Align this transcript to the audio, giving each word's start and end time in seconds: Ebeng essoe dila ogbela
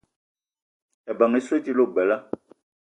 Ebeng 1.11 1.35
essoe 1.39 1.59
dila 1.65 1.81
ogbela 1.85 2.17